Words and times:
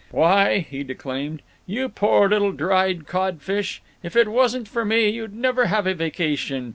"Why," 0.09 0.65
he 0.67 0.83
declaimed, 0.83 1.43
"you 1.67 1.87
poor 1.87 2.27
little 2.27 2.53
dried 2.53 3.05
codfish, 3.05 3.83
if 4.01 4.15
it 4.15 4.29
wasn't 4.29 4.67
for 4.67 4.83
me 4.83 5.07
you'd 5.09 5.35
never 5.35 5.67
have 5.67 5.85
a 5.85 5.93
vacation. 5.93 6.69